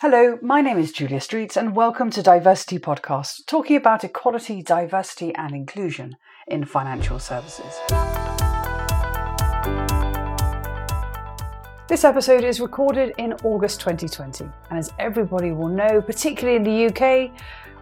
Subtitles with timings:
[0.00, 5.34] Hello, my name is Julia Streets, and welcome to Diversity Podcast, talking about equality, diversity,
[5.34, 7.80] and inclusion in financial services.
[11.88, 16.88] This episode is recorded in August 2020, and as everybody will know, particularly in the
[16.88, 17.30] UK,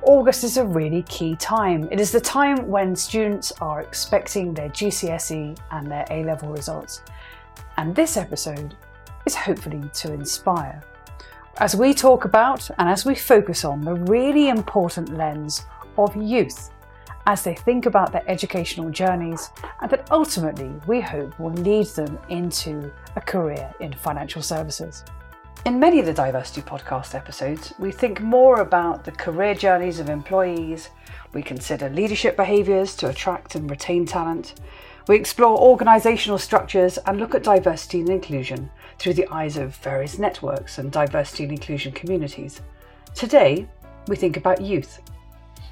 [0.02, 1.88] August is a really key time.
[1.90, 7.02] It is the time when students are expecting their GCSE and their A level results.
[7.76, 8.76] And this episode
[9.26, 10.80] is hopefully to inspire
[11.59, 15.64] as we talk about and as we focus on the really important lens
[15.96, 16.71] of youth
[17.26, 19.50] as they think about their educational journeys
[19.81, 25.04] and that ultimately we hope will lead them into a career in financial services.
[25.64, 30.11] In many of the Diversity Podcast episodes, we think more about the career journeys of
[30.11, 30.90] employees,
[31.32, 34.61] we consider leadership behaviours to attract and retain talent,
[35.06, 40.19] we explore organisational structures and look at diversity and inclusion through the eyes of various
[40.19, 42.61] networks and diversity and inclusion communities.
[43.14, 43.69] Today,
[44.08, 45.00] we think about youth.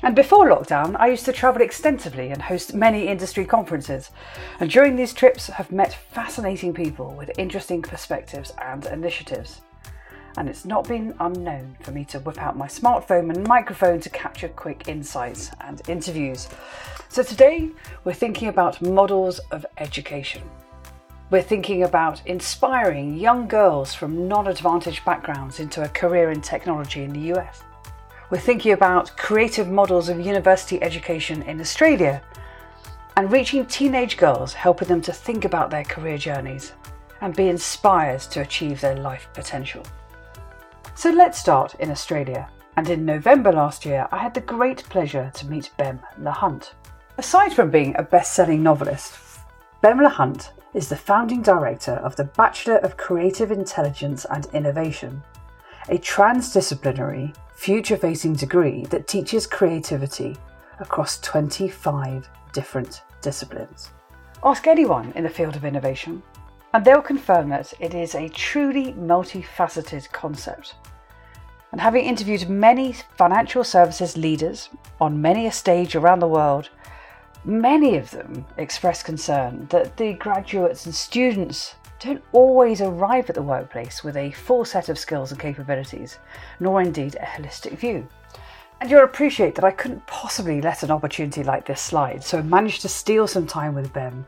[0.03, 4.11] And before lockdown, I used to travel extensively and host many industry conferences.
[4.59, 9.61] And during these trips, have met fascinating people with interesting perspectives and initiatives
[10.37, 14.11] and it's not been unknown for me to whip out my smartphone and microphone to
[14.11, 16.48] capture quick insights and interviews.
[17.09, 17.70] So today
[18.05, 20.43] we're thinking about models of education.
[21.33, 27.05] We're thinking about inspiring young girls from non advantaged backgrounds into a career in technology
[27.05, 27.62] in the US.
[28.28, 32.20] We're thinking about creative models of university education in Australia
[33.16, 36.75] and reaching teenage girls, helping them to think about their career journeys
[37.22, 39.86] and be inspired to achieve their life potential.
[40.94, 42.50] So let's start in Australia.
[42.77, 46.75] And in November last year, I had the great pleasure to meet Bem Le Hunte.
[47.16, 49.19] Aside from being a best selling novelist,
[49.80, 55.23] Bem Le Hunte is the founding director of the Bachelor of Creative Intelligence and Innovation,
[55.89, 60.37] a transdisciplinary, future facing degree that teaches creativity
[60.81, 63.91] across 25 different disciplines.
[64.44, 66.22] Ask anyone in the field of innovation,
[66.75, 70.75] and they'll confirm that it is a truly multifaceted concept.
[71.71, 76.71] And having interviewed many financial services leaders on many a stage around the world,
[77.44, 83.42] many of them express concern that the graduates and students don't always arrive at the
[83.42, 86.19] workplace with a full set of skills and capabilities,
[86.58, 88.06] nor indeed a holistic view.
[88.80, 92.42] And you'll appreciate that I couldn't possibly let an opportunity like this slide, so I
[92.42, 94.26] managed to steal some time with Bem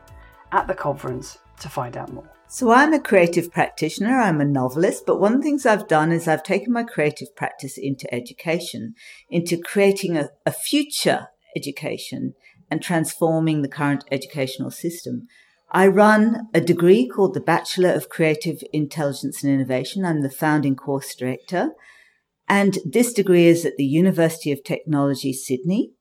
[0.53, 2.29] at the conference to find out more.
[2.47, 6.13] So I'm a creative practitioner, I'm a novelist, but one of the things I've done
[6.13, 8.93] is I've taken my creative practice into education,
[9.29, 11.27] into creating a, a future
[11.57, 12.35] education
[12.75, 15.27] and transforming the current educational system.
[15.71, 20.03] I run a degree called the Bachelor of Creative Intelligence and Innovation.
[20.03, 21.69] I'm the founding course director.
[22.49, 25.93] And this degree is at the University of Technology, Sydney.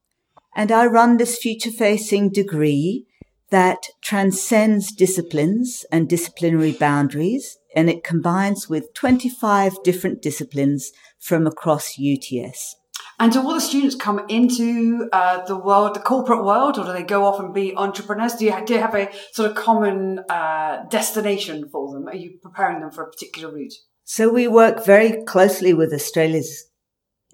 [0.57, 3.07] And I run this future facing degree
[3.51, 11.97] that transcends disciplines and disciplinary boundaries, and it combines with 25 different disciplines from across
[12.01, 12.75] UTS.
[13.19, 16.93] And do all the students come into uh, the world, the corporate world, or do
[16.93, 18.35] they go off and be entrepreneurs?
[18.35, 22.09] Do you, do you have a sort of common uh, destination for them?
[22.09, 23.75] Are you preparing them for a particular route?
[24.05, 26.67] So we work very closely with Australia's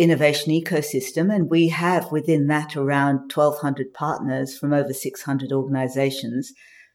[0.00, 1.32] innovation ecosystem.
[1.32, 6.52] And we have within that around 1200 partners from over 600 organizations.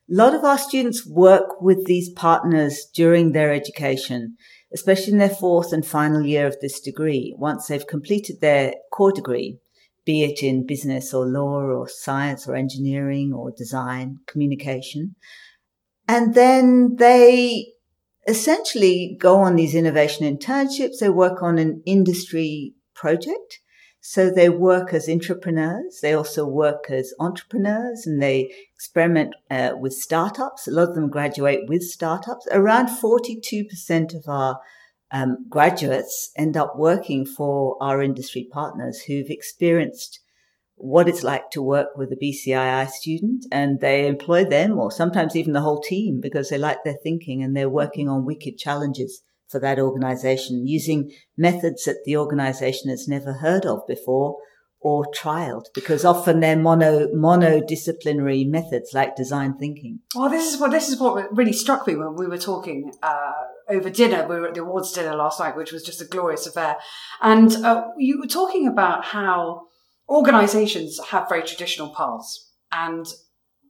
[0.10, 4.38] A lot of our students work with these partners during their education,
[4.76, 7.34] especially in their fourth and final year of this degree.
[7.38, 9.58] Once they've completed their core degree,
[10.06, 15.16] be it in business or law or science or engineering or design, communication.
[16.10, 17.74] And then they
[18.28, 21.00] essentially go on these innovation internships.
[21.00, 23.60] They work on an industry project.
[24.08, 26.00] So they work as entrepreneurs.
[26.00, 30.68] They also work as entrepreneurs and they experiment uh, with startups.
[30.68, 32.48] A lot of them graduate with startups.
[32.52, 34.60] Around 42% of our
[35.10, 40.20] um, graduates end up working for our industry partners who've experienced
[40.76, 45.36] what it's like to work with a BCII student and they employ them or sometimes
[45.36, 49.24] even the whole team because they like their thinking and they're working on wicked challenges
[49.50, 54.38] for that organization using methods that the organization has never heard of before
[54.86, 60.00] or trialed because often they're mono monodisciplinary methods like design thinking.
[60.14, 63.32] Well, this is what this is what really struck me when we were talking uh,
[63.68, 64.28] over dinner.
[64.28, 66.78] We were at the awards dinner last night, which was just a glorious affair,
[67.20, 69.64] and uh, you were talking about how
[70.08, 73.08] organisations have very traditional paths, and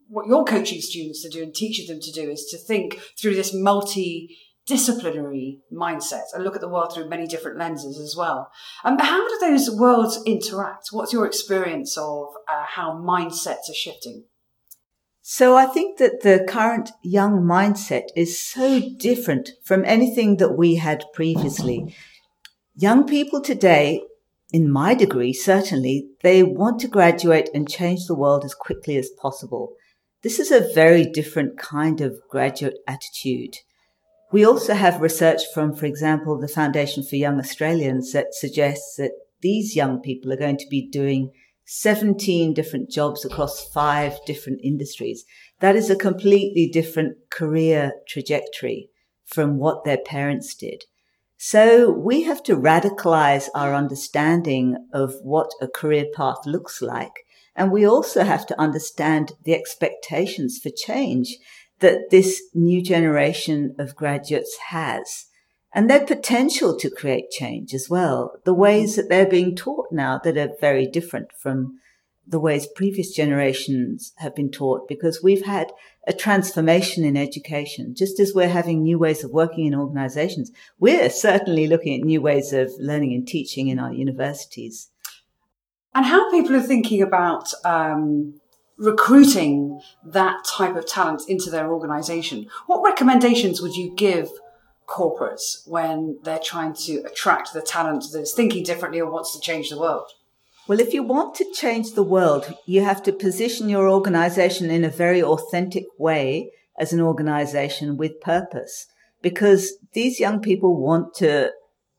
[0.10, 3.36] what you're coaching students to do and teaching them to do is to think through
[3.36, 8.52] this multi disciplinary mindset and look at the world through many different lenses as well.
[8.84, 10.88] Um, how do those worlds interact?
[10.92, 14.26] What's your experience of uh, how mindsets are shifting?
[15.22, 20.76] So I think that the current young mindset is so different from anything that we
[20.76, 21.96] had previously.
[22.76, 24.04] Young people today,
[24.52, 29.10] in my degree, certainly, they want to graduate and change the world as quickly as
[29.20, 29.74] possible.
[30.22, 33.58] This is a very different kind of graduate attitude.
[34.32, 39.12] We also have research from, for example, the Foundation for Young Australians that suggests that
[39.42, 41.32] these young people are going to be doing
[41.66, 45.26] 17 different jobs across five different industries.
[45.60, 48.90] That is a completely different career trajectory
[49.26, 50.84] from what their parents did.
[51.38, 57.12] So we have to radicalize our understanding of what a career path looks like.
[57.56, 61.38] And we also have to understand the expectations for change
[61.80, 65.26] that this new generation of graduates has
[65.74, 68.40] and their potential to create change as well.
[68.46, 71.80] The ways that they're being taught now that are very different from
[72.28, 75.72] the ways previous generations have been taught because we've had
[76.08, 77.94] a transformation in education.
[77.94, 82.22] Just as we're having new ways of working in organizations, we're certainly looking at new
[82.22, 84.90] ways of learning and teaching in our universities.
[85.94, 88.40] And how people are thinking about um,
[88.78, 92.48] recruiting that type of talent into their organization.
[92.68, 94.30] What recommendations would you give
[94.88, 99.40] corporates when they're trying to attract the talent that is thinking differently or wants to
[99.40, 100.08] change the world?
[100.68, 104.84] Well, if you want to change the world, you have to position your organization in
[104.84, 108.88] a very authentic way as an organization with purpose
[109.22, 111.52] because these young people want to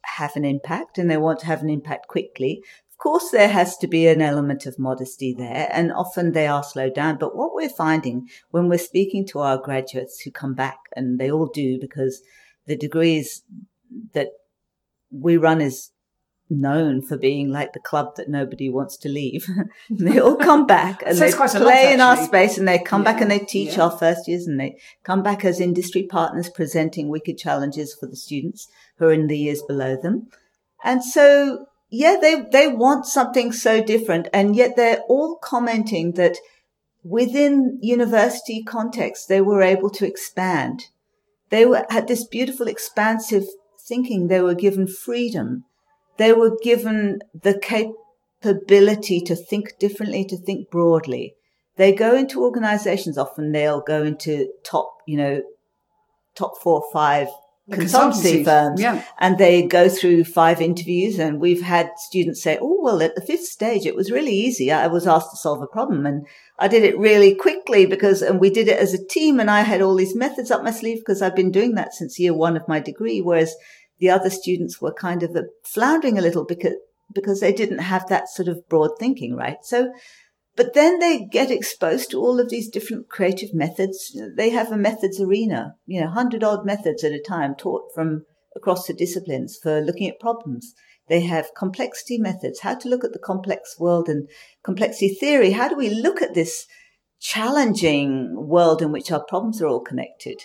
[0.02, 2.62] have an impact and they want to have an impact quickly.
[2.96, 6.64] Of course, there has to be an element of modesty there and often they are
[6.64, 7.18] slowed down.
[7.18, 11.30] But what we're finding when we're speaking to our graduates who come back and they
[11.30, 12.22] all do because
[12.66, 13.42] the degrees
[14.14, 14.28] that
[15.10, 15.90] we run is
[16.48, 19.46] known for being like the club that nobody wants to leave.
[19.90, 23.12] they all come back and they play lot, in our space and they come yeah,
[23.12, 23.84] back and they teach yeah.
[23.84, 28.16] our first years and they come back as industry partners presenting wicked challenges for the
[28.16, 30.28] students who are in the years below them.
[30.84, 36.36] And so, yeah, they, they want something so different and yet they're all commenting that
[37.04, 40.86] within university context, they were able to expand
[41.50, 43.44] they were, had this beautiful, expansive
[43.86, 44.28] thinking.
[44.28, 45.64] They were given freedom.
[46.16, 51.34] They were given the capability to think differently, to think broadly.
[51.76, 53.18] They go into organizations.
[53.18, 55.42] Often they'll go into top, you know,
[56.34, 57.28] top four or five
[57.70, 59.02] consultancy firms yeah.
[59.18, 63.20] and they go through five interviews and we've had students say oh well at the
[63.20, 64.70] fifth stage it was really easy.
[64.70, 66.26] I was asked to solve a problem and
[66.58, 69.62] i did it really quickly because and we did it as a team and i
[69.62, 72.56] had all these methods up my sleeve because i've been doing that since year one
[72.56, 73.54] of my degree whereas
[73.98, 76.74] the other students were kind of floundering a little because
[77.12, 79.58] because they didn't have that sort of broad thinking right?
[79.62, 79.92] So
[80.56, 84.18] but then they get exposed to all of these different creative methods.
[84.36, 88.24] They have a methods arena, you know, hundred odd methods at a time taught from
[88.56, 90.72] across the disciplines for looking at problems.
[91.08, 94.28] They have complexity methods, how to look at the complex world and
[94.64, 95.52] complexity theory.
[95.52, 96.66] How do we look at this
[97.20, 100.42] challenging world in which our problems are all connected?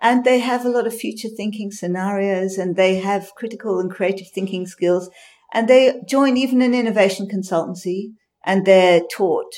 [0.00, 4.28] And they have a lot of future thinking scenarios and they have critical and creative
[4.32, 5.10] thinking skills.
[5.52, 8.12] And they join even an innovation consultancy
[8.44, 9.54] and they're taught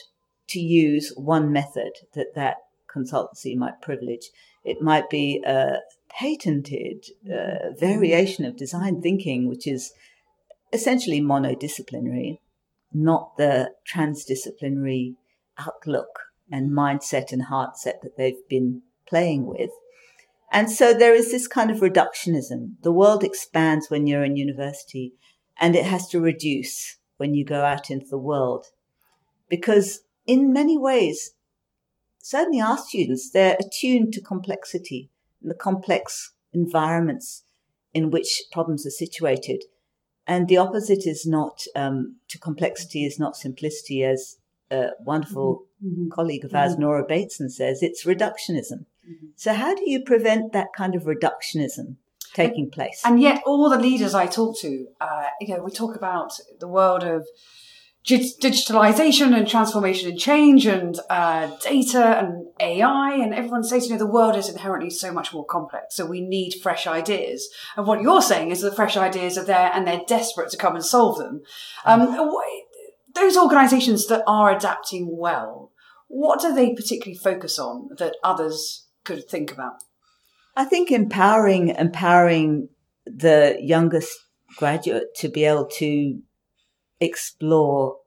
[0.48, 2.56] to use one method that that
[2.94, 4.30] consultancy might privilege.
[4.64, 5.78] It might be a
[6.10, 9.92] patented uh, variation of design thinking, which is
[10.72, 12.38] essentially monodisciplinary,
[12.92, 15.14] not the transdisciplinary
[15.58, 16.20] outlook
[16.50, 19.70] and mindset and heart set that they've been playing with.
[20.52, 22.74] And so there is this kind of reductionism.
[22.82, 25.14] The world expands when you're in university
[25.60, 28.68] and it has to reduce when you go out into the world.
[29.50, 31.32] Because in many ways,
[32.18, 35.10] certainly our students, they're attuned to complexity
[35.42, 37.44] and the complex environments
[37.92, 39.64] in which problems are situated.
[40.26, 44.38] And the opposite is not um, to complexity is not simplicity, as
[44.70, 45.88] a wonderful mm-hmm.
[45.88, 46.08] mm-hmm.
[46.10, 46.82] colleague of ours, mm-hmm.
[46.82, 47.82] Nora Bateson, says.
[47.82, 48.86] It's reductionism.
[49.04, 49.26] Mm-hmm.
[49.36, 51.96] So, how do you prevent that kind of reductionism
[52.34, 53.02] taking place?
[53.04, 56.68] And yet, all the leaders I talk to, uh, you know, we talk about the
[56.68, 57.26] world of
[58.06, 63.98] digitalization and transformation and change and uh, data and AI and everyone says, you know,
[63.98, 65.96] the world is inherently so much more complex.
[65.96, 67.48] So we need fresh ideas.
[67.76, 70.56] And what you're saying is that the fresh ideas are there and they're desperate to
[70.56, 71.42] come and solve them.
[71.84, 72.32] Um,
[73.14, 75.72] those organizations that are adapting well,
[76.08, 79.74] what do they particularly focus on that others could think about?
[80.56, 82.68] I think empowering, empowering
[83.06, 84.12] the youngest
[84.56, 86.20] graduate to be able to
[87.00, 87.98] explore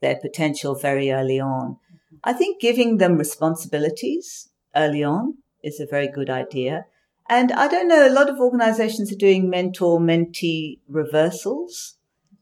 [0.00, 1.76] their potential very early on.
[1.76, 2.16] Mm-hmm.
[2.24, 6.86] I think giving them responsibilities early on is a very good idea.
[7.28, 11.98] And I don't know, a lot of organizations are doing mentor mentee reversals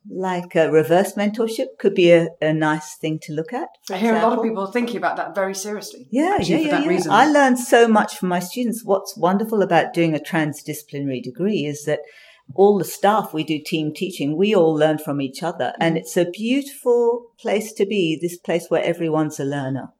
[0.08, 3.68] like a reverse mentorship could be a, a nice thing to look at.
[3.90, 4.18] I hear example.
[4.18, 6.08] a lot of people thinking about that very seriously.
[6.10, 7.00] Yeah, yeah, yeah, yeah.
[7.10, 8.84] I learned so much from my students.
[8.84, 12.00] What's wonderful about doing a transdisciplinary degree is that
[12.54, 15.66] all the staff we do team teaching, we all learn from each other.
[15.66, 15.82] Mm-hmm.
[15.82, 19.92] And it's a beautiful place to be, this place where everyone's a learner.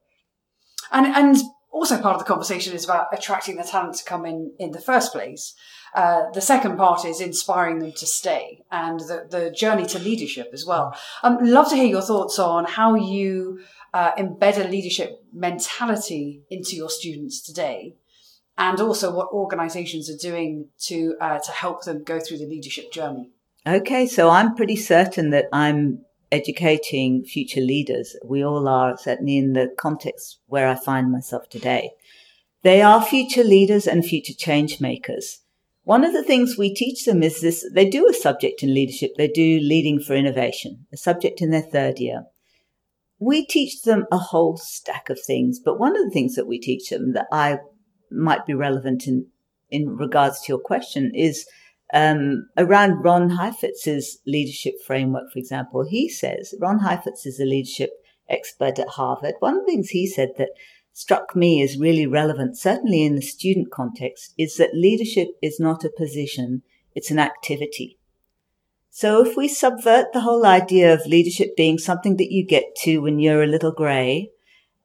[0.91, 1.37] And, and
[1.71, 4.81] also part of the conversation is about attracting the talent to come in in the
[4.81, 5.53] first place.
[5.93, 10.49] Uh, the second part is inspiring them to stay and the, the journey to leadership
[10.53, 10.95] as well.
[11.21, 13.59] Um, love to hear your thoughts on how you
[13.93, 17.95] uh, embed a leadership mentality into your students today
[18.57, 22.91] and also what organizations are doing to uh, to help them go through the leadership
[22.91, 23.31] journey.
[23.67, 28.15] Okay, so I'm pretty certain that I'm educating future leaders.
[28.23, 31.91] We all are, certainly in the context where I find myself today.
[32.63, 35.39] They are future leaders and future change makers.
[35.83, 39.15] One of the things we teach them is this they do a subject in leadership,
[39.17, 42.25] they do leading for innovation, a subject in their third year.
[43.19, 46.59] We teach them a whole stack of things, but one of the things that we
[46.59, 47.59] teach them that I
[48.11, 49.27] might be relevant in,
[49.69, 51.47] in regards to your question is
[51.93, 55.85] um, around Ron Heifetz's leadership framework, for example.
[55.87, 57.91] He says, Ron Heifetz is a leadership
[58.29, 59.35] expert at Harvard.
[59.39, 60.51] One of the things he said that
[60.93, 65.83] struck me as really relevant, certainly in the student context, is that leadership is not
[65.83, 66.63] a position,
[66.95, 67.97] it's an activity.
[68.89, 72.99] So if we subvert the whole idea of leadership being something that you get to
[72.99, 74.31] when you're a little gray,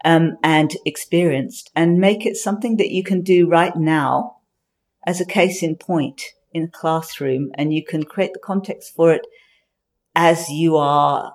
[0.05, 4.37] um, and experienced and make it something that you can do right now
[5.07, 6.23] as a case in point
[6.57, 9.27] in a classroom and you can create the context for it
[10.15, 11.35] as you are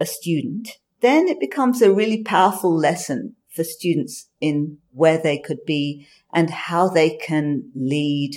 [0.00, 0.68] a student,
[1.00, 6.50] then it becomes a really powerful lesson for students in where they could be and
[6.50, 8.32] how they can lead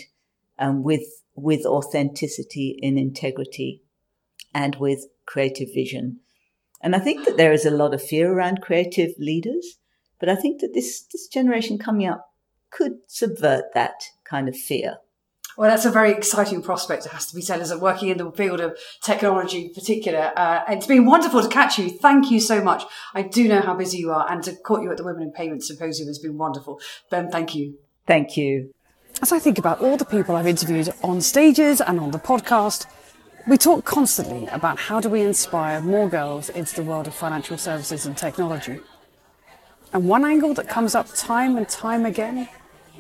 [0.60, 3.84] um, with with authenticity and integrity
[4.54, 6.20] and with creative vision.
[6.82, 9.78] And I think that there is a lot of fear around creative leaders,
[10.20, 12.32] but I think that this this generation coming up
[12.70, 14.98] could subvert that kind of fear.
[15.58, 18.20] Well, that's a very exciting prospect, it has to be said, as I'm working in
[18.20, 20.32] the field of technology in particular.
[20.38, 21.90] Uh, it's been wonderful to catch you.
[21.90, 22.84] Thank you so much.
[23.16, 25.32] I do know how busy you are, and to caught you at the Women in
[25.32, 26.80] Payment Symposium has been wonderful.
[27.10, 27.74] Bem, thank you.
[28.06, 28.72] Thank you.
[29.20, 32.86] As I think about all the people I've interviewed on stages and on the podcast,
[33.48, 37.58] we talk constantly about how do we inspire more girls into the world of financial
[37.58, 38.80] services and technology.
[39.92, 42.48] And one angle that comes up time and time again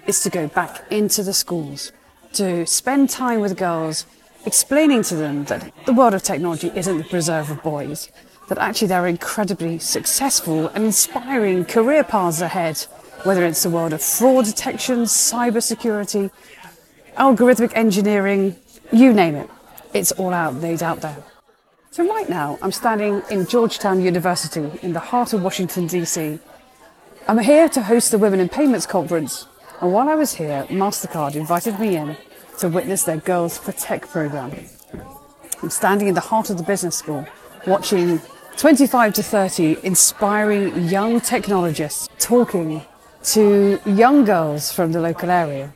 [0.07, 1.91] is to go back into the schools
[2.37, 4.05] to spend time with girls,
[4.45, 8.11] explaining to them that the world of technology isn't the preserve of boys,
[8.47, 12.77] that actually there are incredibly successful and inspiring career paths ahead,
[13.23, 16.31] whether it's the world of fraud detection, cybersecurity,
[17.17, 18.55] algorithmic engineering,
[18.91, 19.49] you name it.
[19.93, 21.17] It's all out, laid out there.
[21.89, 26.39] So right now, I'm standing in Georgetown University in the heart of Washington, D.C.
[27.27, 29.47] I'm here to host the Women in Payments Conference,
[29.81, 32.15] and while I was here, MasterCard invited me in
[32.57, 34.51] to witness their Girls for Tech program.
[35.61, 37.25] I'm standing in the heart of the business school,
[37.65, 38.21] watching
[38.57, 42.81] 25 to 30 inspiring young technologists talking
[43.23, 45.75] to young girls from the local area.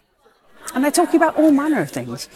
[0.74, 2.30] And they're talking about all manner of things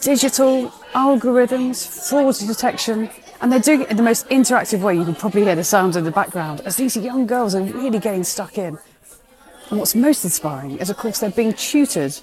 [0.00, 3.08] digital, algorithms, fraud detection,
[3.40, 4.94] and they're doing it in the most interactive way.
[4.94, 7.98] You can probably hear the sounds in the background as these young girls are really
[7.98, 8.78] getting stuck in.
[9.70, 12.20] And what's most inspiring is, of course, they're being tutored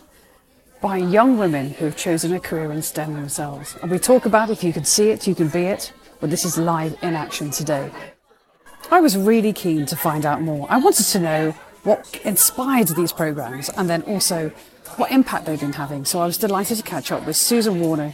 [0.82, 3.78] by young women who have chosen a career in STEM themselves.
[3.82, 5.94] And we talk about if you can see it, you can be it.
[6.20, 7.92] Well, this is live in action today.
[8.90, 10.68] I was really keen to find out more.
[10.70, 11.52] I wanted to know
[11.84, 14.52] what inspired these programs and then also
[14.98, 16.04] what impact they've been having.
[16.04, 18.14] So I was delighted to catch up with Susan Warner,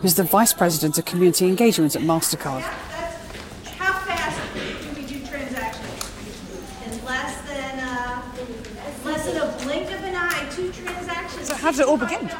[0.00, 2.64] who's the Vice President of Community Engagement at MasterCard.
[11.66, 12.30] How did it all begin?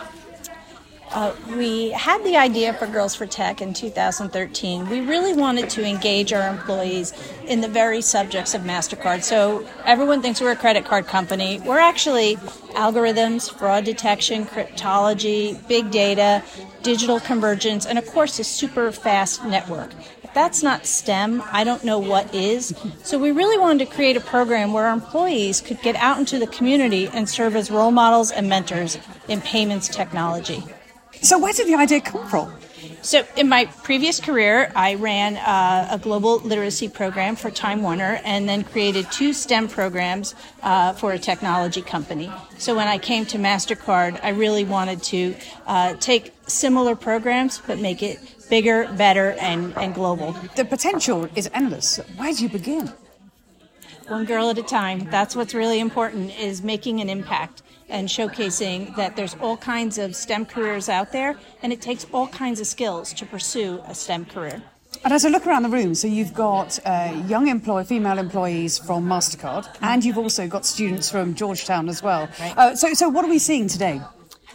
[1.10, 4.88] Uh, we had the idea for Girls for Tech in 2013.
[4.88, 7.12] We really wanted to engage our employees
[7.44, 9.24] in the very subjects of MasterCard.
[9.24, 11.58] So everyone thinks we're a credit card company.
[11.58, 12.36] We're actually
[12.76, 16.44] algorithms, fraud detection, cryptology, big data,
[16.84, 19.90] digital convergence, and of course, a super fast network
[20.36, 21.42] that's not STEM.
[21.50, 22.74] I don't know what is.
[23.02, 26.38] So we really wanted to create a program where our employees could get out into
[26.38, 30.62] the community and serve as role models and mentors in payments technology.
[31.22, 32.52] So where did the idea come from?
[33.00, 38.20] So, in my previous career, I ran uh, a global literacy program for Time Warner
[38.24, 42.30] and then created two STEM programs uh, for a technology company.
[42.58, 47.78] So, when I came to MasterCard, I really wanted to uh, take similar programs but
[47.78, 50.32] make it bigger, better, and, and global.
[50.54, 51.98] The potential is endless.
[52.16, 52.92] Where do you begin?
[54.08, 55.08] One girl at a time.
[55.10, 60.14] That's what's really important is making an impact and showcasing that there's all kinds of
[60.14, 64.26] STEM careers out there, and it takes all kinds of skills to pursue a STEM
[64.26, 64.62] career.
[65.04, 68.78] And as I look around the room, so you've got uh, young employee, female employees
[68.78, 72.28] from Mastercard, and you've also got students from Georgetown as well.
[72.40, 72.54] Right.
[72.56, 74.00] Uh, so, so what are we seeing today?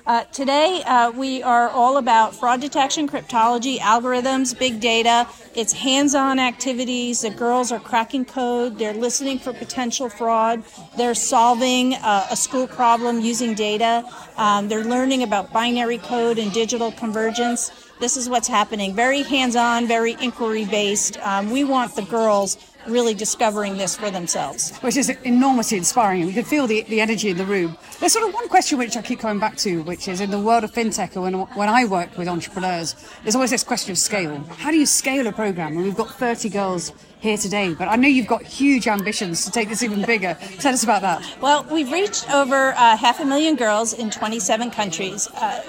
[0.06, 5.28] Uh, today, uh, we are all about fraud detection, cryptology, algorithms, big data.
[5.54, 7.22] It's hands on activities.
[7.22, 10.64] The girls are cracking code, they're listening for potential fraud,
[10.98, 14.04] they're solving uh, a school problem using data,
[14.38, 17.72] um, they're learning about binary code and digital convergence.
[18.00, 18.96] This is what's happening.
[18.96, 21.20] Very hands on, very inquiry based.
[21.20, 24.78] Um, we want the girls really discovering this for themselves.
[24.78, 26.28] Which is enormously inspiring.
[26.28, 27.78] You can feel the, the energy in the room.
[28.00, 30.40] There's sort of one question which I keep coming back to, which is in the
[30.40, 34.38] world of fintech, when, when I work with entrepreneurs, there's always this question of scale.
[34.58, 35.74] How do you scale a program?
[35.74, 39.52] And we've got 30 girls here today, but I know you've got huge ambitions to
[39.52, 40.36] take this even bigger.
[40.60, 41.24] Tell us about that.
[41.40, 45.28] Well, we've reached over uh, half a million girls in 27 countries.
[45.36, 45.62] Uh,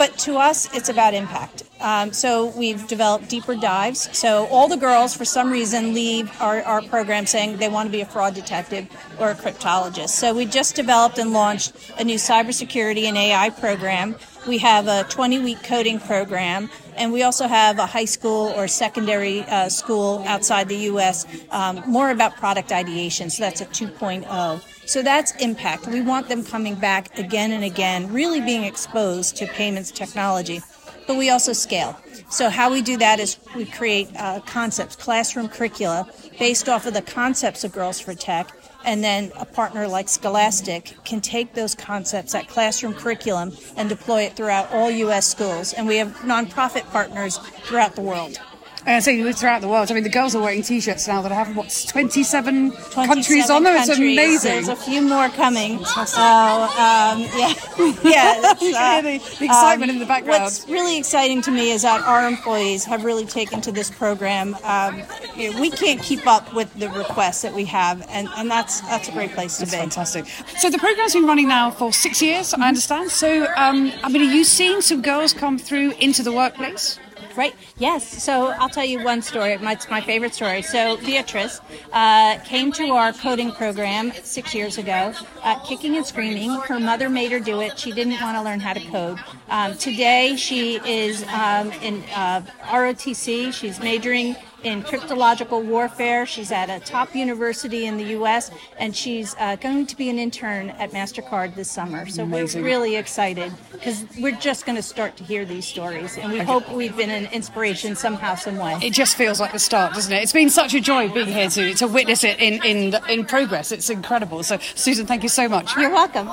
[0.00, 1.62] but to us, it's about impact.
[1.78, 4.08] Um, so we've developed deeper dives.
[4.16, 7.92] So all the girls, for some reason, leave our, our program saying they want to
[7.92, 8.88] be a fraud detective
[9.18, 10.08] or a cryptologist.
[10.08, 14.16] So we just developed and launched a new cybersecurity and AI program.
[14.48, 18.68] We have a 20 week coding program, and we also have a high school or
[18.68, 21.26] secondary uh, school outside the U.S.
[21.50, 23.28] Um, more about product ideation.
[23.28, 24.79] So that's a 2.0.
[24.90, 25.86] So that's impact.
[25.86, 30.62] We want them coming back again and again, really being exposed to payments technology.
[31.06, 31.96] But we also scale.
[32.28, 36.94] So how we do that is we create uh, concepts, classroom curricula based off of
[36.94, 38.50] the concepts of Girls for Tech,
[38.84, 44.22] and then a partner like Scholastic can take those concepts, that classroom curriculum, and deploy
[44.22, 45.28] it throughout all U.S.
[45.28, 45.72] schools.
[45.72, 48.40] And we have nonprofit partners throughout the world.
[48.86, 51.54] And say throughout the world, I mean, the girls are wearing T-shirts now that have
[51.56, 53.76] what 27, 27 countries on them.
[53.76, 53.88] Countries.
[53.90, 54.50] It's amazing.
[54.52, 55.84] There's a few more coming.
[55.84, 57.54] So um, yeah,
[58.02, 58.54] yeah.
[58.80, 60.44] Uh, the, the, excitement um, in the background.
[60.44, 64.56] What's really exciting to me is that our employees have really taken to this program.
[64.64, 65.02] Um,
[65.36, 68.80] you know, we can't keep up with the requests that we have, and, and that's
[68.82, 69.78] that's a great place to that's be.
[69.78, 70.26] Fantastic.
[70.58, 72.62] So the program's been running now for six years, mm-hmm.
[72.62, 73.10] I understand.
[73.10, 76.98] So um, I mean, are you seeing some girls come through into the workplace?
[77.36, 77.54] Right.
[77.78, 78.22] Yes.
[78.22, 79.52] So I'll tell you one story.
[79.52, 80.62] It's my favorite story.
[80.62, 81.60] So Beatrice
[81.92, 85.12] uh, came to our coding program six years ago,
[85.42, 86.50] uh, kicking and screaming.
[86.50, 87.78] Her mother made her do it.
[87.78, 89.18] She didn't want to learn how to code.
[89.48, 93.52] Um, today she is um, in uh, ROTC.
[93.52, 96.26] She's majoring in cryptological warfare.
[96.26, 98.50] She's at a top university in the U.S.
[98.78, 102.06] and she's uh, going to be an intern at Mastercard this summer.
[102.06, 102.62] So Amazing.
[102.62, 106.38] we're really excited because we're just going to start to hear these stories, and we
[106.38, 106.44] okay.
[106.44, 108.78] hope we've been an inspiration somehow, some way.
[108.82, 110.22] It just feels like the start, doesn't it?
[110.22, 113.72] It's been such a joy being here to to witness it in in in progress.
[113.72, 114.42] It's incredible.
[114.42, 115.76] So, Susan, thank you so much.
[115.76, 116.30] You're welcome.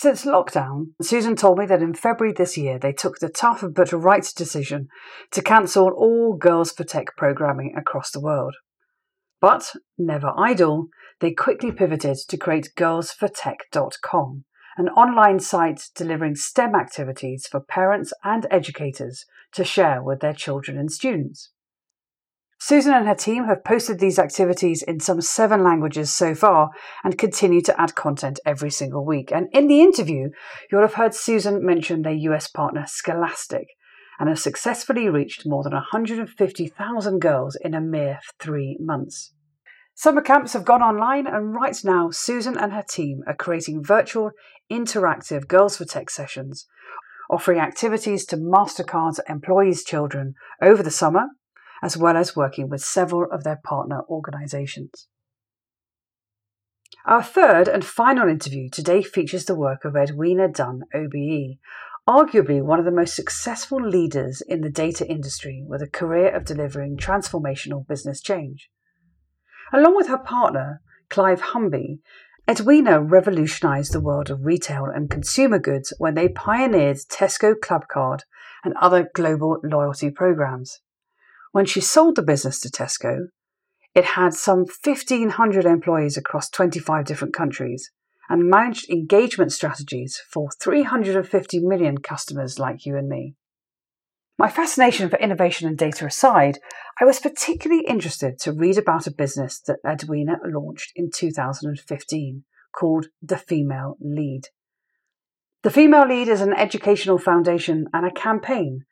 [0.00, 3.92] Since lockdown, Susan told me that in February this year they took the tough but
[3.92, 4.86] right decision
[5.32, 8.54] to cancel all Girls for Tech programming across the world.
[9.40, 10.86] But, never idle,
[11.18, 14.44] they quickly pivoted to create girlsfortech.com,
[14.76, 20.78] an online site delivering STEM activities for parents and educators to share with their children
[20.78, 21.50] and students.
[22.60, 26.70] Susan and her team have posted these activities in some seven languages so far
[27.04, 29.30] and continue to add content every single week.
[29.32, 30.30] And in the interview,
[30.70, 33.68] you'll have heard Susan mention their US partner Scholastic
[34.18, 39.32] and have successfully reached more than 150,000 girls in a mere three months.
[39.94, 44.30] Summer camps have gone online, and right now, Susan and her team are creating virtual,
[44.70, 46.66] interactive Girls for Tech sessions,
[47.30, 51.26] offering activities to MasterCard's employees' children over the summer
[51.82, 55.08] as well as working with several of their partner organisations.
[57.04, 61.58] Our third and final interview today features the work of Edwina Dunn, OBE,
[62.08, 66.44] arguably one of the most successful leaders in the data industry with a career of
[66.44, 68.70] delivering transformational business change.
[69.72, 72.00] Along with her partner, Clive Humby,
[72.48, 78.20] Edwina revolutionised the world of retail and consumer goods when they pioneered Tesco Clubcard
[78.64, 80.80] and other global loyalty programs.
[81.58, 83.30] When she sold the business to Tesco,
[83.92, 87.90] it had some 1,500 employees across 25 different countries
[88.28, 93.34] and managed engagement strategies for 350 million customers like you and me.
[94.38, 96.60] My fascination for innovation and data aside,
[97.00, 103.06] I was particularly interested to read about a business that Edwina launched in 2015 called
[103.20, 104.42] The Female Lead.
[105.64, 108.84] The Female Lead is an educational foundation and a campaign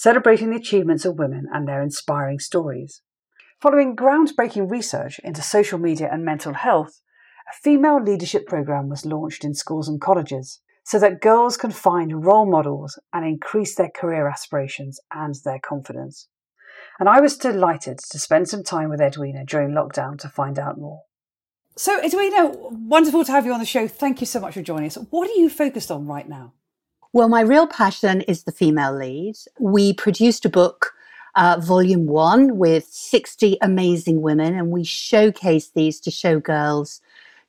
[0.00, 3.02] celebrating the achievements of women and their inspiring stories.
[3.60, 7.02] Following groundbreaking research into social media and mental health,
[7.46, 12.24] a female leadership program was launched in schools and colleges so that girls can find
[12.24, 16.28] role models and increase their career aspirations and their confidence.
[16.98, 20.78] And I was delighted to spend some time with Edwina during lockdown to find out
[20.78, 21.02] more.
[21.76, 23.86] So, Edwina, wonderful to have you on the show.
[23.86, 24.96] Thank you so much for joining us.
[25.10, 26.54] What are you focused on right now?
[27.12, 29.34] Well, my real passion is the female lead.
[29.58, 30.92] We produced a book,
[31.34, 37.00] uh, volume one, with 60 amazing women, and we showcase these to show girls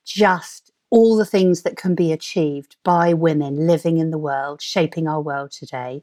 [0.03, 5.07] just all the things that can be achieved by women living in the world, shaping
[5.07, 6.01] our world today.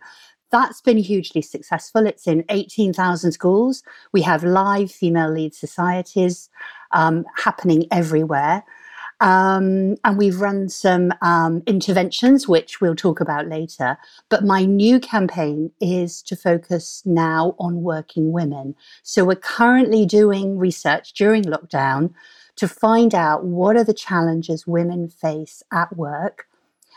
[0.53, 2.07] That's been hugely successful.
[2.07, 3.83] It's in 18,000 schools.
[4.13, 6.49] We have live female lead societies
[6.93, 8.63] um, happening everywhere.
[9.21, 13.99] Um, and we've run some um, interventions, which we'll talk about later.
[14.29, 18.77] But my new campaign is to focus now on working women.
[19.03, 22.15] So we're currently doing research during lockdown
[22.57, 26.47] to find out what are the challenges women face at work.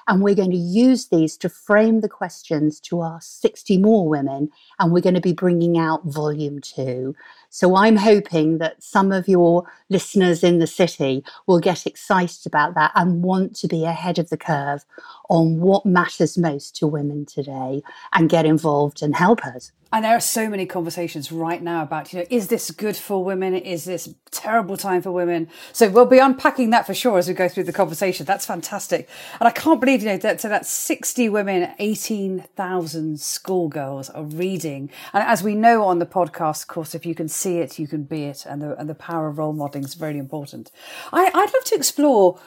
[0.08, 4.50] And we're going to use these to frame the questions to ask 60 more women.
[4.80, 7.16] And we're going to be bringing out volume two.
[7.54, 12.76] So I'm hoping that some of your listeners in the city will get excited about
[12.76, 14.86] that and want to be ahead of the curve
[15.30, 17.84] on what matters most to women today
[18.14, 19.74] and get involved and help us.
[19.94, 23.26] And there are so many conversations right now about, you know, is this good for
[23.26, 23.54] women?
[23.54, 25.50] Is this terrible time for women?
[25.74, 28.26] So we'll be unpacking that for sure as we go through the conversation.
[28.26, 29.10] That's fantastic.
[29.42, 34.90] And I can't believe, you know, that, so that's 60 women, 18,000 schoolgirls are reading.
[35.12, 37.88] And as we know on the podcast, of course, if you can see it, you
[37.88, 38.46] can be it.
[38.48, 40.72] And the, and the power of role modeling is very important.
[41.12, 42.40] I, I'd love to explore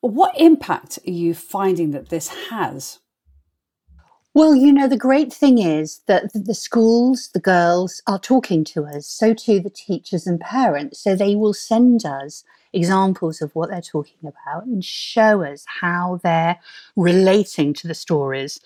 [0.00, 2.98] what impact are you finding that this has
[4.34, 8.86] well, you know, the great thing is that the schools, the girls are talking to
[8.86, 11.00] us, so too the teachers and parents.
[11.00, 16.18] So they will send us examples of what they're talking about and show us how
[16.22, 16.58] they're
[16.96, 18.58] relating to the stories.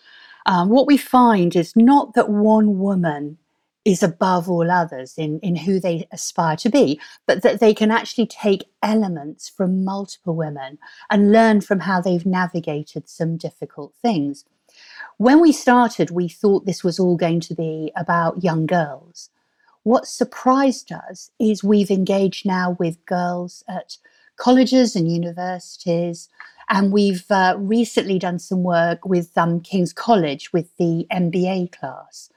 [0.47, 3.39] Um, what we find is not that one woman
[3.87, 7.93] is above all others in, in who they aspire to be, but that they can
[7.93, 10.77] actually take elements from multiple women
[11.09, 14.45] and learn from how they've navigated some difficult things.
[15.19, 19.31] When we started, we thought this was all going to be about young girls.
[19.85, 23.99] What surprised us is we've engaged now with girls at
[24.37, 26.29] colleges and universities,
[26.69, 32.31] and we've uh, recently done some work with um, King's College with the MBA class.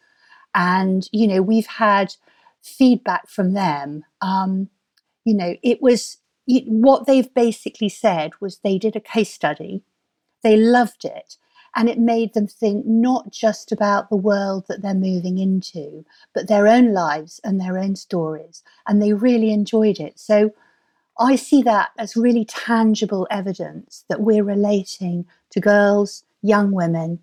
[0.60, 2.16] And, you know, we've had
[2.62, 4.04] feedback from them.
[4.20, 4.70] Um,
[5.24, 9.84] you know, it was what they've basically said was they did a case study,
[10.44, 11.38] they loved it,
[11.78, 16.50] and it made them think not just about the world that they're moving into, but
[16.50, 18.62] their own lives and their own stories.
[18.86, 20.20] And they really enjoyed it.
[20.20, 20.54] So
[21.18, 27.20] I see that as really tangible evidence that we're relating to girls, young women,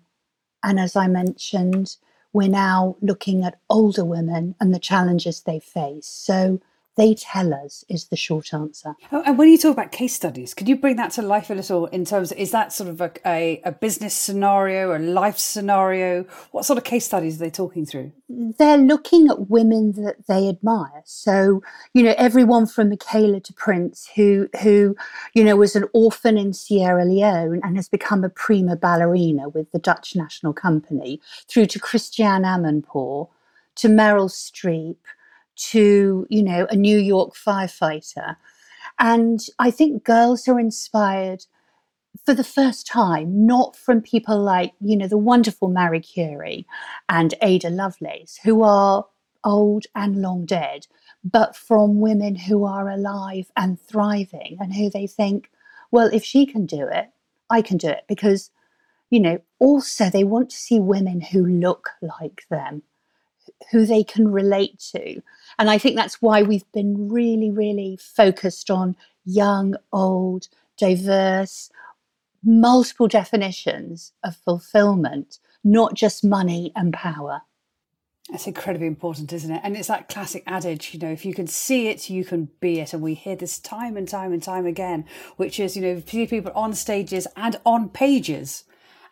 [0.63, 1.97] and as I mentioned,
[2.33, 6.07] we're now looking at older women and the challenges they face.
[6.07, 6.61] So
[6.97, 8.95] they tell us is the short answer.
[9.11, 11.53] Oh, and when you talk about case studies, could you bring that to life a
[11.53, 15.37] little in terms of, is that sort of a, a, a, business scenario, a life
[15.37, 16.23] scenario?
[16.51, 18.11] What sort of case studies are they talking through?
[18.27, 21.03] They're looking at women that they admire.
[21.05, 21.61] So,
[21.93, 24.95] you know, everyone from Michaela DePrince, who, who,
[25.33, 29.71] you know, was an orphan in Sierra Leone and has become a prima ballerina with
[29.71, 33.29] the Dutch National Company, through to Christiane Amanpour,
[33.75, 34.97] to Meryl Streep,
[35.57, 38.35] to, you know, a New York firefighter.
[38.99, 41.45] And I think girls are inspired
[42.25, 46.65] for the first time, not from people like, you know, the wonderful Marie Curie
[47.09, 49.05] and Ada Lovelace, who are
[49.43, 50.87] old and long dead,
[51.23, 55.49] but from women who are alive and thriving and who they think,
[55.91, 57.09] well, if she can do it,
[57.49, 58.03] I can do it.
[58.07, 58.51] Because,
[59.09, 62.83] you know, also they want to see women who look like them
[63.71, 65.21] who they can relate to.
[65.59, 71.69] And I think that's why we've been really, really focused on young, old, diverse,
[72.43, 77.41] multiple definitions of fulfillment, not just money and power.
[78.29, 79.61] That's incredibly important, isn't it?
[79.63, 82.79] And it's that classic adage, you know, if you can see it, you can be
[82.81, 82.93] it.
[82.93, 85.05] And we hear this time and time and time again,
[85.37, 88.65] which is, you know, people on stages and on pages.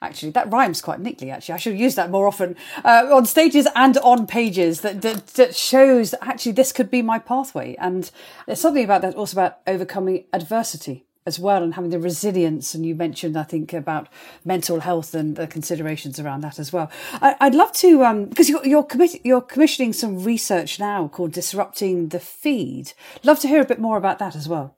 [0.05, 1.31] Actually, that rhymes quite neatly.
[1.31, 4.81] Actually, I should use that more often uh, on stages and on pages.
[4.81, 7.75] That, that that shows actually this could be my pathway.
[7.79, 8.09] And
[8.45, 12.75] there's something about that also about overcoming adversity as well and having the resilience.
[12.75, 14.07] And you mentioned, I think, about
[14.43, 16.91] mental health and the considerations around that as well.
[17.13, 21.31] I, would love to, um, because you're you're, commi- you're commissioning some research now called
[21.31, 22.93] Disrupting the Feed.
[23.23, 24.75] Love to hear a bit more about that as well.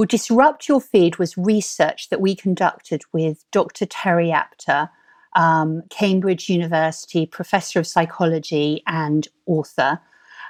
[0.00, 3.84] Well, Disrupt Your Feed was research that we conducted with Dr.
[3.84, 4.88] Terri Apter,
[5.36, 10.00] um, Cambridge University professor of psychology and author.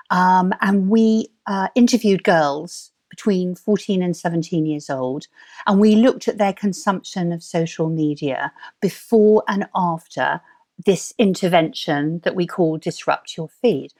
[0.08, 5.26] Um, and we uh, interviewed girls between 14 and 17 years old.
[5.66, 10.40] And we looked at their consumption of social media before and after
[10.86, 13.94] this intervention that we call Disrupt Your Feed.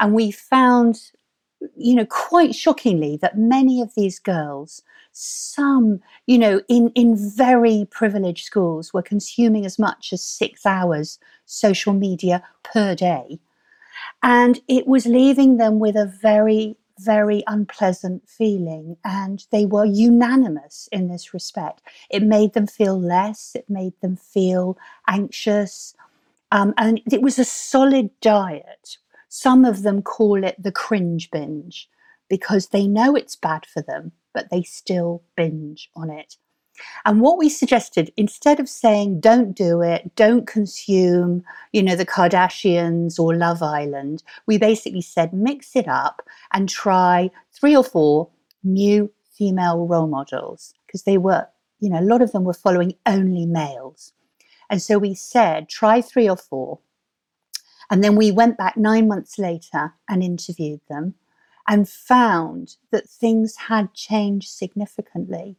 [0.00, 1.10] And we found,
[1.76, 7.86] you know, quite shockingly that many of these girls, some, you know, in, in very
[7.90, 13.38] privileged schools, were consuming as much as six hours social media per day.
[14.22, 20.88] And it was leaving them with a very very unpleasant feeling, and they were unanimous
[20.92, 21.82] in this respect.
[22.10, 25.94] It made them feel less, it made them feel anxious,
[26.52, 28.98] um, and it was a solid diet.
[29.36, 31.88] Some of them call it the cringe binge
[32.30, 36.36] because they know it's bad for them, but they still binge on it.
[37.04, 41.42] And what we suggested, instead of saying, don't do it, don't consume,
[41.72, 47.28] you know, the Kardashians or Love Island, we basically said, mix it up and try
[47.52, 48.28] three or four
[48.62, 51.44] new female role models because they were,
[51.80, 54.12] you know, a lot of them were following only males.
[54.70, 56.78] And so we said, try three or four.
[57.90, 61.14] And then we went back nine months later and interviewed them
[61.66, 65.56] and found that things had changed significantly.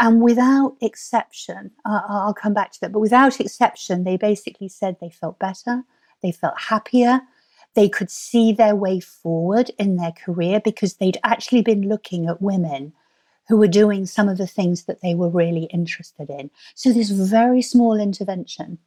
[0.00, 4.96] And without exception, uh, I'll come back to that, but without exception, they basically said
[5.00, 5.82] they felt better,
[6.22, 7.22] they felt happier,
[7.74, 12.40] they could see their way forward in their career because they'd actually been looking at
[12.40, 12.92] women
[13.48, 16.50] who were doing some of the things that they were really interested in.
[16.74, 18.78] So, this very small intervention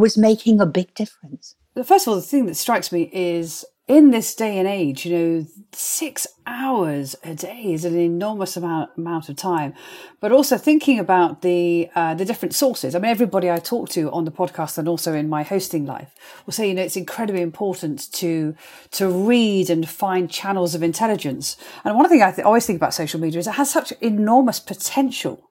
[0.00, 1.56] was making a big difference.
[1.84, 5.16] First of all, the thing that strikes me is in this day and age, you
[5.16, 9.74] know, six hours a day is an enormous amount amount of time.
[10.20, 12.94] But also thinking about the uh, the different sources.
[12.94, 16.14] I mean, everybody I talk to on the podcast and also in my hosting life
[16.46, 18.54] will say, you know, it's incredibly important to
[18.92, 21.56] to read and find channels of intelligence.
[21.84, 24.60] And one thing I th- always think about social media is it has such enormous
[24.60, 25.50] potential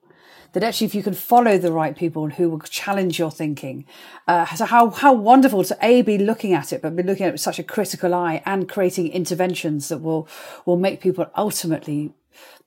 [0.54, 3.86] that actually if you can follow the right people who will challenge your thinking,
[4.28, 7.30] uh, so how, how wonderful to A, be looking at it, but be looking at
[7.30, 10.28] it with such a critical eye and creating interventions that will,
[10.66, 12.14] will make people ultimately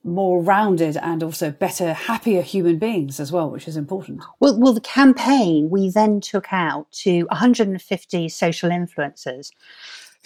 [0.03, 4.23] more rounded and also better, happier human beings as well, which is important.
[4.39, 9.51] Well, well, the campaign we then took out to 150 social influencers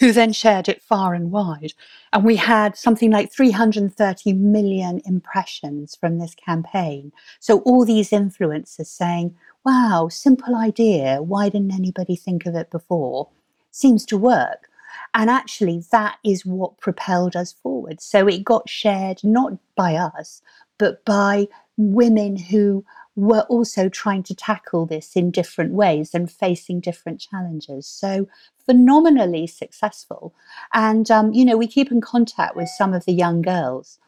[0.00, 1.72] who then shared it far and wide.
[2.12, 7.12] And we had something like 330 million impressions from this campaign.
[7.40, 11.22] So all these influencers saying, wow, simple idea.
[11.22, 13.28] Why didn't anybody think of it before?
[13.70, 14.68] Seems to work.
[15.14, 18.00] And actually, that is what propelled us forward.
[18.00, 20.42] So it got shared not by us,
[20.78, 26.80] but by women who were also trying to tackle this in different ways and facing
[26.80, 27.86] different challenges.
[27.86, 28.28] So
[28.64, 30.34] phenomenally successful.
[30.72, 33.98] And, um, you know, we keep in contact with some of the young girls.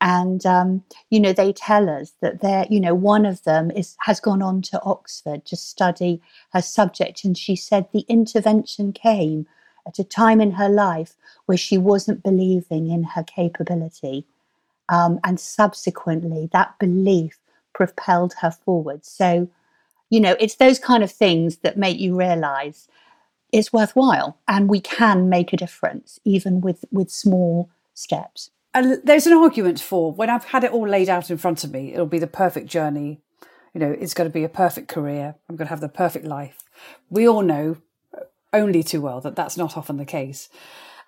[0.00, 3.96] And um, you know they tell us that they're you know one of them is
[4.00, 6.20] has gone on to Oxford to study
[6.52, 9.46] her subject, and she said the intervention came
[9.86, 11.14] at a time in her life
[11.46, 14.26] where she wasn't believing in her capability,
[14.90, 17.38] um, and subsequently that belief
[17.74, 19.04] propelled her forward.
[19.04, 19.48] So,
[20.10, 22.88] you know, it's those kind of things that make you realize
[23.52, 28.50] it's worthwhile and we can make a difference even with, with small steps.
[28.72, 31.70] And there's an argument for when I've had it all laid out in front of
[31.70, 33.20] me, it'll be the perfect journey.
[33.72, 35.36] You know, it's going to be a perfect career.
[35.48, 36.64] I'm going to have the perfect life.
[37.08, 37.76] We all know
[38.12, 40.48] uh, only too well that that's not often the case.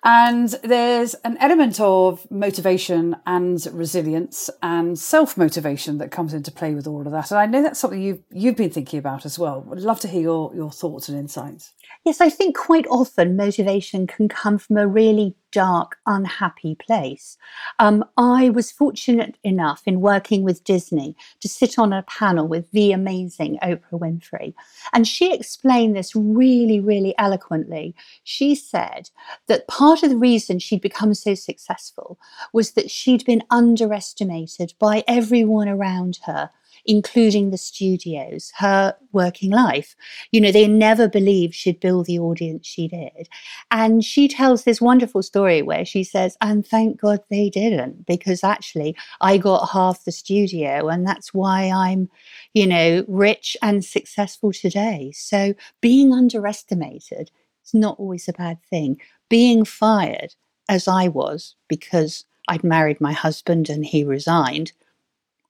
[0.09, 6.73] And there's an element of motivation and resilience and self motivation that comes into play
[6.73, 7.29] with all of that.
[7.29, 9.67] And I know that's something you've, you've been thinking about as well.
[9.69, 11.73] I'd love to hear your, your thoughts and insights.
[12.05, 17.37] Yes, I think quite often motivation can come from a really dark, unhappy place.
[17.79, 22.71] Um, I was fortunate enough in working with Disney to sit on a panel with
[22.71, 24.53] the amazing Oprah Winfrey.
[24.93, 27.95] And she explained this really, really eloquently.
[28.23, 29.09] She said
[29.47, 32.17] that part of the reason she'd become so successful
[32.53, 36.51] was that she'd been underestimated by everyone around her
[36.87, 39.95] including the studios, her working life.
[40.31, 43.27] You know, they never believed she'd build the audience she did.
[43.69, 48.43] And she tells this wonderful story where she says, and thank God they didn't, because
[48.43, 52.09] actually I got half the studio, and that's why I'm,
[52.53, 55.11] you know, rich and successful today.
[55.13, 57.31] So being underestimated
[57.65, 58.99] is not always a bad thing.
[59.29, 60.35] Being fired,
[60.69, 64.71] as I was, because I'd married my husband and he resigned,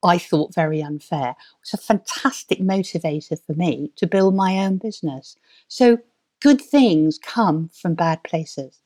[0.04, 4.78] I thought very unfair It was a fantastic motivator for me to build my own
[4.78, 5.36] business.
[5.68, 5.98] So
[6.42, 8.80] good things come from bad places.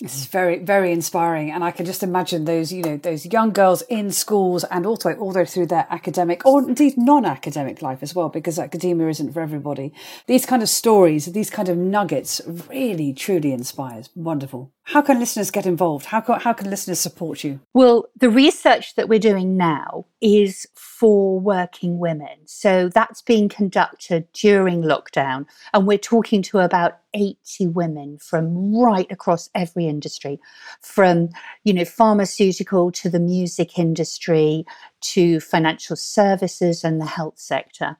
[0.00, 3.52] This is very, very inspiring, and I can just imagine those, you know, those young
[3.52, 8.02] girls in schools and also all the way through their academic or indeed non-academic life
[8.02, 9.92] as well, because academia isn't for everybody.
[10.26, 14.08] These kind of stories, these kind of nuggets, really, truly inspires.
[14.14, 14.72] Wonderful.
[14.84, 16.06] How can listeners get involved?
[16.06, 17.60] How can, how can listeners support you?
[17.74, 22.38] Well, the research that we're doing now is for working women.
[22.46, 25.46] So that's being conducted during lockdown.
[25.72, 30.40] And we're talking to about 80 women from right across every industry,
[30.80, 31.28] from,
[31.64, 34.64] you know, pharmaceutical to the music industry
[35.00, 37.96] to financial services and the health sector.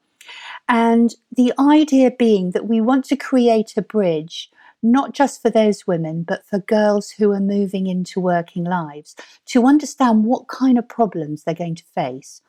[0.69, 4.49] And the idea being that we want to create a bridge
[4.83, 9.65] not just for those women, but for girls who are moving into working lives to
[9.65, 12.41] understand what kind of problems they're going to face.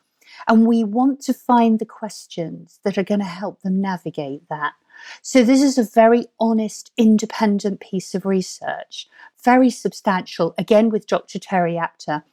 [0.47, 4.73] And we want to find the questions that are going to help them navigate that.
[5.21, 9.07] So, this is a very honest, independent piece of research,
[9.43, 11.39] very substantial, again with Dr.
[11.39, 12.23] Terri Apter,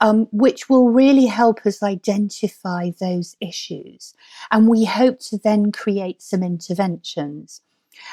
[0.00, 4.14] um, which will really help us identify those issues.
[4.50, 7.62] And we hope to then create some interventions.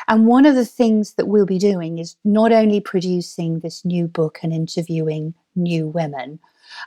[0.07, 4.07] And one of the things that we'll be doing is not only producing this new
[4.07, 6.39] book and interviewing new women,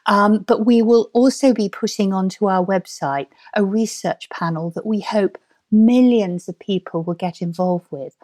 [0.06, 5.00] um, but we will also be putting onto our website a research panel that we
[5.00, 5.38] hope
[5.70, 8.16] millions of people will get involved with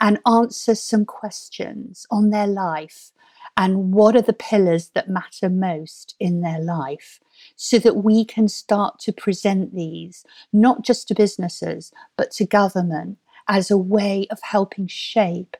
[0.00, 3.10] and answer some questions on their life
[3.56, 7.20] and what are the pillars that matter most in their life
[7.56, 13.18] so that we can start to present these not just to businesses but to government
[13.48, 15.56] as a way of helping shape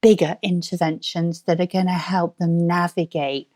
[0.00, 3.48] bigger interventions that are going to help them navigate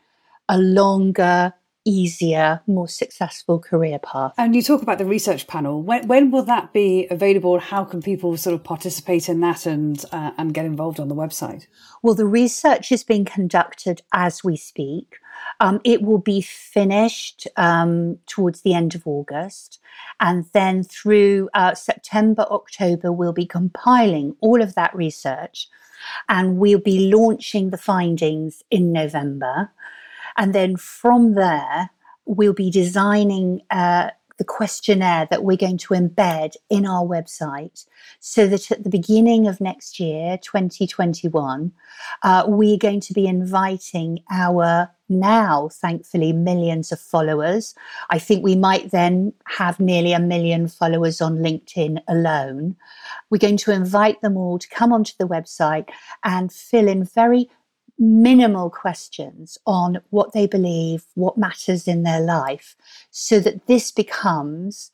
[0.49, 1.53] a longer,
[1.85, 4.33] easier, more successful career path.
[4.37, 5.81] And you talk about the research panel.
[5.81, 7.59] When, when will that be available?
[7.59, 11.15] How can people sort of participate in that and uh, and get involved on the
[11.15, 11.67] website?
[12.03, 15.17] Well, the research is being conducted as we speak.
[15.59, 19.79] Um, it will be finished um, towards the end of August.
[20.19, 25.67] And then through uh, September, October, we'll be compiling all of that research
[26.27, 29.71] and we'll be launching the findings in November.
[30.39, 31.91] And then from there,
[32.25, 37.85] we'll be designing uh, the questionnaire that we're going to embed in our website
[38.21, 41.73] so that at the beginning of next year, 2021,
[42.23, 47.75] uh, we're going to be inviting our now, thankfully, millions of followers.
[48.09, 52.77] I think we might then have nearly a million followers on LinkedIn alone.
[53.29, 55.89] We're going to invite them all to come onto the website
[56.23, 57.49] and fill in very
[57.99, 62.75] minimal questions on what they believe, what matters in their life,
[63.11, 64.91] so that this becomes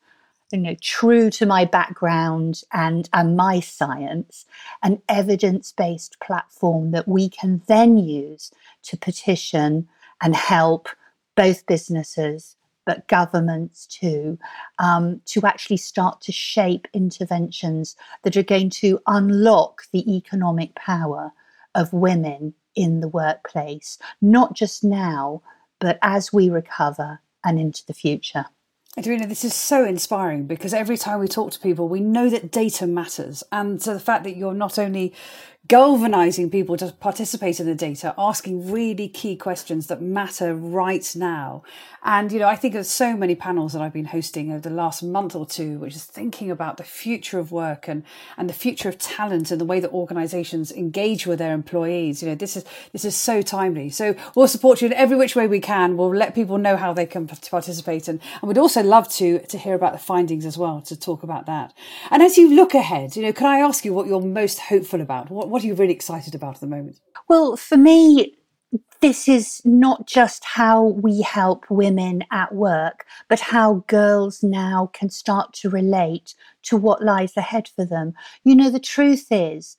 [0.52, 4.44] you know true to my background and and my science
[4.82, 9.88] an evidence-based platform that we can then use to petition
[10.22, 10.88] and help
[11.34, 14.38] both businesses but governments too
[14.78, 21.32] um, to actually start to shape interventions that are going to unlock the economic power
[21.74, 25.42] of women in the workplace, not just now,
[25.80, 28.46] but as we recover and into the future.
[28.98, 32.50] Edwina, this is so inspiring because every time we talk to people, we know that
[32.50, 33.44] data matters.
[33.52, 35.12] And so the fact that you're not only
[35.68, 41.62] galvanizing people to participate in the data, asking really key questions that matter right now.
[42.04, 44.74] And, you know, I think of so many panels that I've been hosting over the
[44.74, 48.04] last month or two, which is thinking about the future of work and,
[48.36, 52.22] and the future of talent and the way that organizations engage with their employees.
[52.22, 53.90] You know, this is, this is so timely.
[53.90, 55.96] So we'll support you in every which way we can.
[55.96, 58.06] We'll let people know how they can participate.
[58.06, 61.24] And, and we'd also love to, to hear about the findings as well, to talk
[61.24, 61.74] about that.
[62.10, 65.00] And as you look ahead, you know, can I ask you what you're most hopeful
[65.00, 65.28] about?
[65.30, 67.00] What, what are you really excited about at the moment?
[67.30, 68.34] Well, for me,
[69.00, 75.08] this is not just how we help women at work, but how girls now can
[75.08, 76.34] start to relate
[76.64, 78.12] to what lies ahead for them.
[78.44, 79.78] You know, the truth is,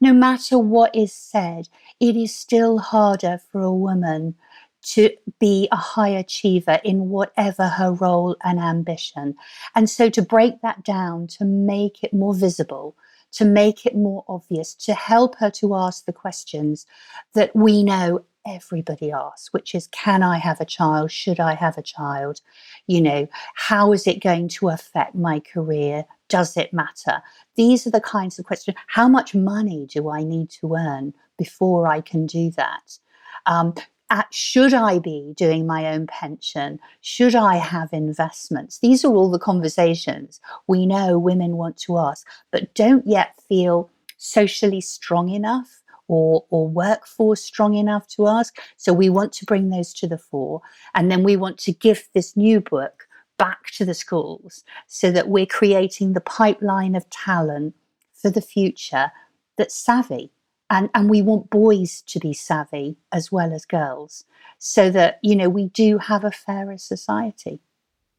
[0.00, 1.68] no matter what is said,
[2.00, 4.36] it is still harder for a woman
[4.84, 9.34] to be a high achiever in whatever her role and ambition.
[9.74, 12.96] And so to break that down, to make it more visible,
[13.32, 16.86] to make it more obvious, to help her to ask the questions
[17.34, 21.10] that we know everybody asks, which is Can I have a child?
[21.10, 22.40] Should I have a child?
[22.86, 26.04] You know, how is it going to affect my career?
[26.28, 27.22] Does it matter?
[27.56, 28.76] These are the kinds of questions.
[28.86, 32.98] How much money do I need to earn before I can do that?
[33.46, 33.74] Um,
[34.12, 36.78] Uh, should I be doing my own pension?
[37.00, 38.78] Should I have investments?
[38.80, 43.88] These are all the conversations we know women want to ask, but don't yet feel
[44.18, 48.58] socially strong enough or, or workforce strong enough to ask.
[48.76, 50.60] So we want to bring those to the fore.
[50.94, 53.08] And then we want to give this new book
[53.38, 57.74] back to the schools so that we're creating the pipeline of talent
[58.12, 59.10] for the future
[59.56, 60.32] that's savvy
[60.72, 64.24] and and we want boys to be savvy as well as girls
[64.58, 67.60] so that you know we do have a fairer society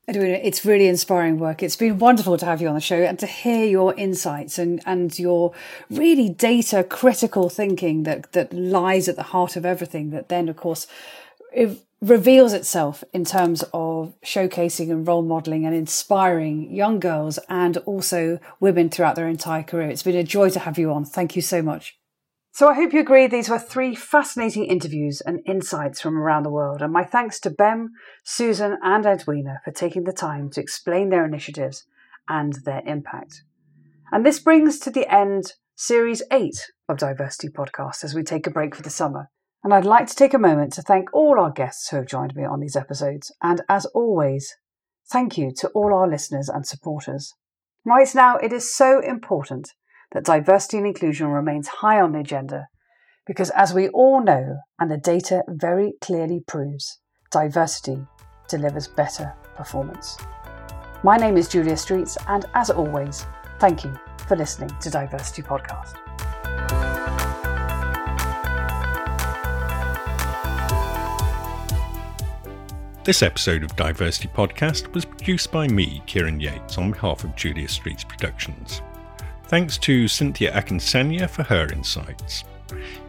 [0.05, 1.63] Edwina, it's really inspiring work.
[1.63, 4.81] It's been wonderful to have you on the show and to hear your insights and,
[4.85, 5.53] and your
[5.89, 10.57] really data critical thinking that, that lies at the heart of everything that then, of
[10.57, 10.87] course,
[11.53, 17.77] it reveals itself in terms of showcasing and role modeling and inspiring young girls and
[17.77, 19.89] also women throughout their entire career.
[19.89, 21.05] It's been a joy to have you on.
[21.05, 21.97] Thank you so much.
[22.55, 26.51] So I hope you agree these were three fascinating interviews and insights from around the
[26.51, 26.83] world.
[26.83, 27.93] And my thanks to Bem,
[28.23, 31.87] Susan, and Edwina for taking the time to explain their initiatives
[32.29, 33.41] and their impact.
[34.11, 36.53] And this brings to the end Series 8
[36.87, 39.31] of DiverCity Podcast as we take a break for the summer.
[39.63, 42.35] And I'd like to take a moment to thank all our guests who have joined
[42.35, 43.31] me on these episodes.
[43.41, 44.55] And as always,
[45.11, 47.33] thank you to all our listeners and supporters.
[47.83, 49.73] Right now, it is so important
[50.13, 52.67] that diversity and inclusion remains high on the agenda
[53.25, 56.99] because, as we all know, and the data very clearly proves,
[57.31, 58.05] diversity
[58.47, 60.17] delivers better performance.
[61.03, 63.25] My name is Julia Streets, and as always,
[63.59, 63.93] thank you
[64.27, 65.99] for listening to DiverCity Podcast.
[73.03, 77.67] This episode of DiverCity Podcast was produced by me, Kieran Yates, on behalf of Julia
[77.67, 78.81] Streets Productions.
[79.53, 82.43] Thanks to Cynthia Akinsanya for her insights.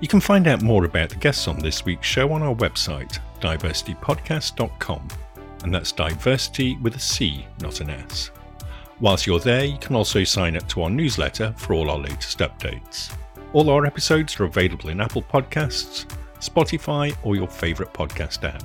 [0.02, 3.18] You can find out more about the guests on this week's show on our website,
[3.40, 5.08] divercitypodcast.com,
[5.62, 8.30] and that's diversity with a C, not an S.
[9.00, 12.40] Whilst you're there, you can also sign up to our newsletter for all our latest
[12.40, 13.10] updates.
[13.54, 16.04] All our episodes are available in Apple Podcasts,
[16.40, 18.62] Spotify, or your favourite podcast app.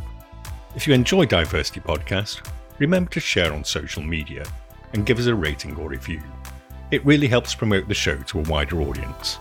[0.75, 2.45] If you enjoy DiverCity Podcast,
[2.77, 4.43] remember to share on social media
[4.91, 6.21] and give us a rating or review.
[6.91, 9.37] It really helps promote the show to a wider audience.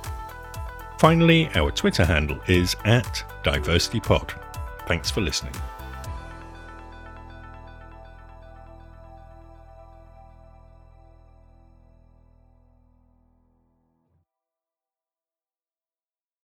[0.98, 4.34] Finally, our Twitter handle is at DiverCityPod.
[4.86, 5.54] Thanks for listening.